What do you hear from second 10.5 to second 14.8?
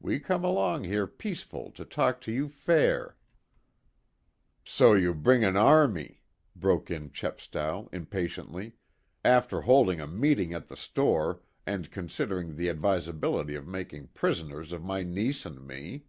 at the store, and considering the advisability of making prisoners